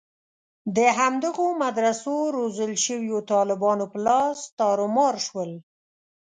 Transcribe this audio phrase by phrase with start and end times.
[0.75, 5.51] د همدغو مدرسو روزل شویو طالبانو په لاس تارومار شول.